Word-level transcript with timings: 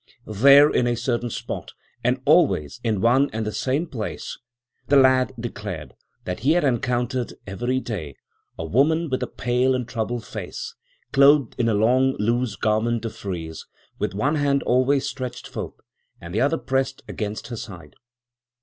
There 0.25 0.67
in 0.67 0.87
a 0.87 0.95
certain 0.95 1.29
spot 1.29 1.73
and 2.03 2.19
always 2.25 2.81
in 2.83 3.01
one 3.01 3.29
and 3.33 3.45
the 3.45 3.51
same 3.51 3.85
place, 3.85 4.39
the 4.87 4.95
lad 4.97 5.31
declared 5.39 5.93
that 6.25 6.39
he 6.39 6.53
had 6.53 6.63
encountered, 6.63 7.35
every 7.45 7.79
day, 7.79 8.15
a 8.57 8.65
woman 8.65 9.11
with 9.11 9.21
a 9.21 9.27
pale 9.27 9.75
and 9.75 9.87
troubled 9.87 10.25
face, 10.25 10.73
clothed 11.13 11.53
in 11.59 11.69
a 11.69 11.75
long 11.75 12.15
loose 12.17 12.55
garment 12.55 13.05
of 13.05 13.15
frieze, 13.15 13.67
with 13.99 14.15
one 14.15 14.37
hand 14.37 14.63
always 14.63 15.07
stretched 15.07 15.47
forth, 15.47 15.75
and 16.19 16.33
the 16.33 16.41
other 16.41 16.57
pressed 16.57 17.03
against 17.07 17.49
her 17.49 17.55
side. 17.55 17.95